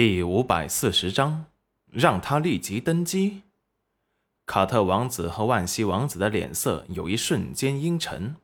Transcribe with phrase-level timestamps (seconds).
[0.00, 1.46] 第五百四十章，
[1.86, 3.42] 让他立即登基。
[4.46, 8.36] 卡特王子和万西王子的脸色有一瞬间阴沉，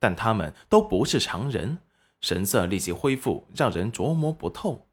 [0.00, 1.80] 但他们都不是常人，
[2.22, 4.88] 神色立即恢复，让人琢磨不透。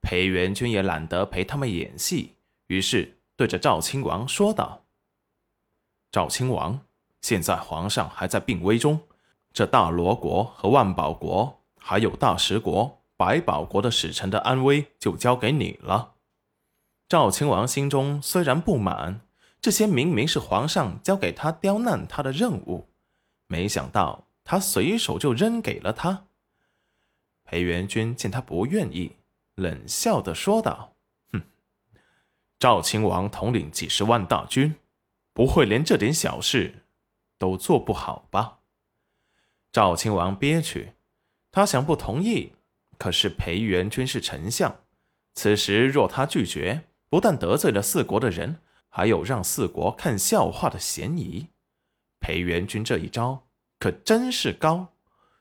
[0.00, 2.36] 裴元君也懒得陪他们演戏，
[2.68, 4.86] 于是对着赵亲王说道
[6.10, 6.80] ：“赵亲王，
[7.20, 8.98] 现在皇上还在病危中，
[9.52, 16.14] 这大罗国和万宝国，还有大食国。”百宝国的使臣的安危就交给你了。
[17.06, 19.20] 赵亲王心中虽然不满，
[19.60, 22.88] 这些明明是皇上交给他刁难他的任务，
[23.46, 26.28] 没想到他随手就扔给了他。
[27.44, 29.16] 裴元君见他不愿意，
[29.54, 30.94] 冷笑的说道
[31.30, 31.42] ：“哼，
[32.58, 34.76] 赵亲王统领几十万大军，
[35.34, 36.86] 不会连这点小事
[37.36, 38.60] 都做不好吧？”
[39.70, 40.94] 赵亲王憋屈，
[41.50, 42.54] 他想不同意。
[43.00, 44.82] 可是裴元君是丞相，
[45.32, 51.48] 此时若他拒绝，不但得罪了四国的人，还有让四国看笑话的嫌疑。
[52.20, 53.48] 裴元君这一招
[53.78, 54.88] 可真是高，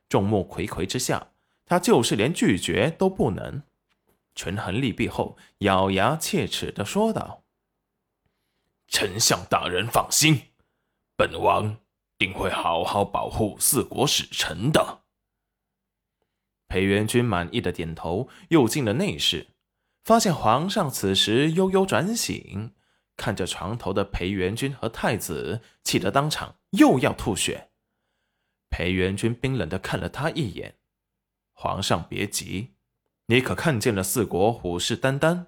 [0.07, 1.33] 众目睽睽之下，
[1.65, 3.61] 他就是连拒绝都不能。
[4.35, 7.43] 权衡利弊后，咬牙切齿的说道
[8.87, 10.43] ：“丞相大人放心，
[11.17, 11.75] 本王
[12.17, 15.01] 定会好好保护四国使臣的。”
[16.69, 19.47] 裴元君满意的点头，又进了内室，
[20.03, 22.73] 发现皇上此时悠悠转醒，
[23.17, 27.71] 看着床头的裴元君和太子，气得当场又要吐血。
[28.69, 30.75] 裴元君冰冷的看了他一眼
[31.53, 32.75] ：“皇上别急，
[33.25, 35.47] 你可看见了四国虎视眈眈，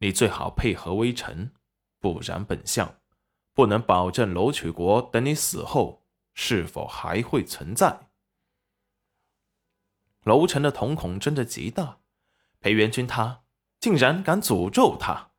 [0.00, 1.52] 你最好配合微臣，
[1.98, 2.96] 不然本相
[3.54, 8.08] 不能保证楼曲国等你死后是否还会存在。”
[10.24, 11.98] 楼臣的瞳孔睁得极大，
[12.60, 13.42] 裴元君他
[13.80, 15.32] 竟然敢诅咒他，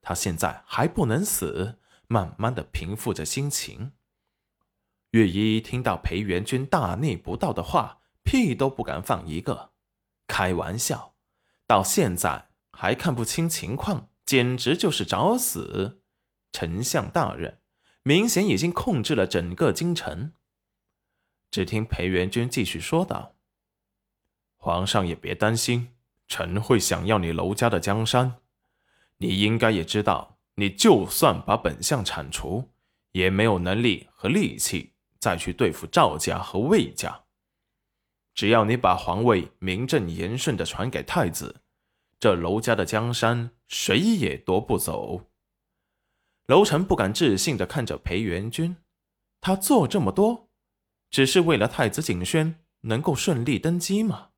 [0.00, 3.92] 他现在还不能死，慢慢的平复着心情。
[5.10, 9.72] 月依听到裴元君大逆不道的话，屁都不敢放一个。
[10.26, 11.14] 开玩笑，
[11.66, 16.02] 到现在还看不清情况，简直就是找死。
[16.52, 17.60] 丞相大人
[18.04, 20.32] 明显已经控制了整个京城。
[21.50, 23.33] 只听裴元君继续说道。
[24.64, 25.88] 皇上也别担心，
[26.26, 28.36] 臣会想要你娄家的江山。
[29.18, 32.70] 你应该也知道，你就算把本相铲除，
[33.12, 37.24] 也没有能力和力气再去对付赵家和魏家。
[38.34, 41.60] 只要你把皇位名正言顺的传给太子，
[42.18, 45.26] 这娄家的江山谁也夺不走。
[46.46, 48.74] 娄臣不敢置信的看着裴元君，
[49.42, 50.48] 他做这么多，
[51.10, 54.30] 只是为了太子景轩能够顺利登基吗？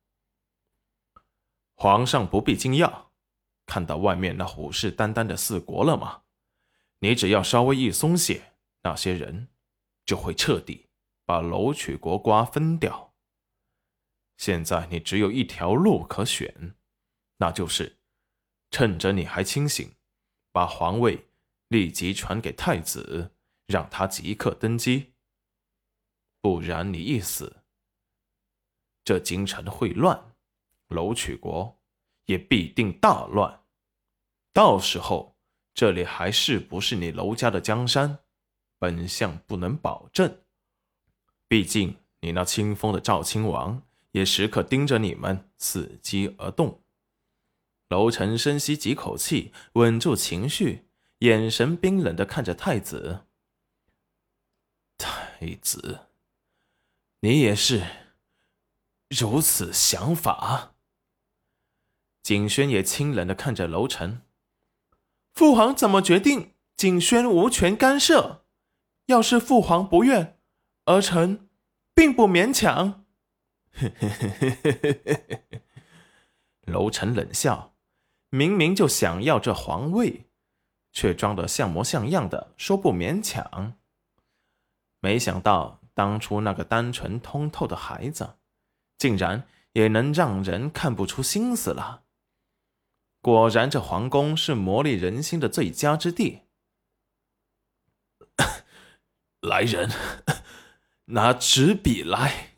[1.79, 3.05] 皇上不必惊讶，
[3.67, 6.23] 看到外面那虎视眈眈的四国了吗？
[6.99, 9.49] 你只要稍微一松懈，那些人
[10.03, 10.89] 就会彻底
[11.23, 13.13] 把楼曲国瓜分掉。
[14.37, 16.75] 现在你只有一条路可选，
[17.37, 17.99] 那就是
[18.71, 19.93] 趁着你还清醒，
[20.51, 21.27] 把皇位
[21.67, 23.35] 立即传给太子，
[23.67, 25.13] 让他即刻登基。
[26.41, 27.57] 不然你一死，
[29.03, 30.33] 这京城会乱。
[30.87, 31.79] 楼曲国
[32.25, 33.63] 也必定大乱，
[34.53, 35.37] 到时候
[35.73, 38.19] 这里还是不是你楼家的江山，
[38.79, 40.41] 本相不能保证。
[41.47, 43.81] 毕竟你那清风的赵亲王
[44.11, 46.83] 也时刻盯着你们，伺机而动。
[47.89, 53.27] 楼臣深吸几口气，稳住情绪，眼神冰冷的看着太子。
[54.97, 56.07] 太子，
[57.19, 57.85] 你也是
[59.09, 60.75] 如此想法？
[62.27, 64.21] 景轩也清冷的看着楼臣，
[65.33, 68.43] 父皇怎么决定，景轩无权干涉。
[69.05, 70.37] 要是父皇不愿，
[70.83, 71.47] 儿臣
[71.95, 73.05] 并不勉强。
[76.67, 77.73] 楼臣冷笑，
[78.29, 80.25] 明明就想要这皇位，
[80.91, 83.75] 却装得像模像样的说不勉强。
[84.99, 88.35] 没想到当初那个单纯通透的孩子，
[88.97, 92.03] 竟然也能让人看不出心思了。
[93.27, 96.43] 果然，这皇宫是磨砺人心的最佳之地。
[99.43, 99.89] 来人，
[101.07, 102.53] 拿纸笔来。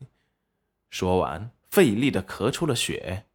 [0.92, 3.25] 说完，费力的咳出了血。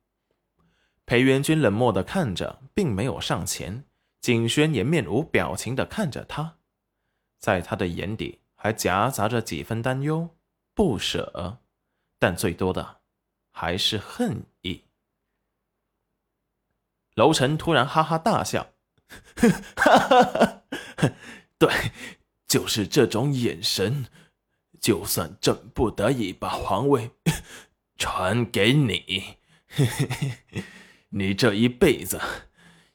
[1.06, 3.84] 裴元君冷漠的看着，并没有上前。
[4.20, 6.58] 景轩也面无表情的看着他，
[7.40, 10.36] 在他的眼底还夹杂着几分担忧、
[10.72, 11.58] 不舍，
[12.20, 13.00] 但最多的
[13.50, 14.83] 还是恨意。
[17.14, 18.68] 楼臣突然哈哈大笑
[19.76, 21.12] ：“哈哈哈，
[21.58, 21.70] 对，
[22.46, 24.06] 就是这种眼神。
[24.80, 27.12] 就算朕不得已把皇位
[27.96, 29.38] 传给你，
[31.08, 32.20] 你这一辈子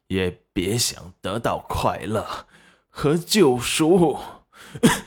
[0.07, 2.47] 也别想得到快乐
[2.89, 4.19] 和救赎。”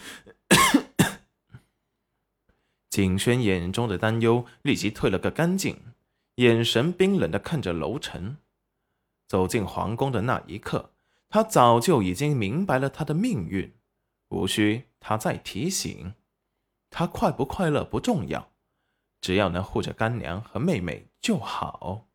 [2.91, 5.95] 景轩眼中的担忧立即退了个干净，
[6.37, 8.39] 眼神冰冷的看着楼臣。
[9.33, 10.93] 走进皇宫的那一刻，
[11.31, 13.75] 他早就已经明白了他的命运，
[14.29, 16.13] 无需他再提醒。
[16.91, 18.53] 他快不快乐不重要，
[19.23, 22.09] 只要能护着干娘和妹妹就好。